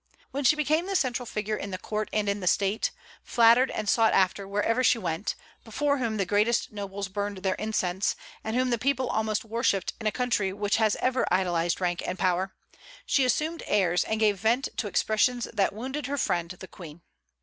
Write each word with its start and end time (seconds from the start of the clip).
When 0.31 0.43
she 0.43 0.55
became 0.55 0.87
the 0.87 0.95
central 0.95 1.27
figure 1.27 1.55
in 1.55 1.69
the 1.69 1.77
Court 1.77 2.09
and 2.11 2.27
in 2.27 2.39
the 2.39 2.47
State, 2.47 2.89
flattered 3.21 3.69
and 3.69 3.87
sought 3.87 4.13
after 4.13 4.47
wherever 4.47 4.83
she 4.83 4.97
went, 4.97 5.35
before 5.63 5.99
whom 5.99 6.17
the 6.17 6.25
greatest 6.25 6.71
nobles 6.71 7.07
burned 7.07 7.43
their 7.43 7.53
incense, 7.59 8.15
and 8.43 8.55
whom 8.55 8.71
the 8.71 8.79
people 8.79 9.09
almost 9.09 9.45
worshipped 9.45 9.93
in 10.01 10.07
a 10.07 10.11
country 10.11 10.51
which 10.53 10.77
has 10.77 10.95
ever 11.01 11.27
idolized 11.31 11.79
rank 11.79 12.01
and 12.03 12.17
power, 12.17 12.55
she 13.05 13.25
assumed 13.25 13.61
airs 13.67 14.03
and 14.03 14.19
gave 14.19 14.39
vent 14.39 14.69
to 14.77 14.87
expressions 14.87 15.47
that 15.53 15.71
wounded 15.71 16.07
her 16.07 16.17
friend 16.17 16.49
the 16.49 16.67
Queen. 16.67 17.01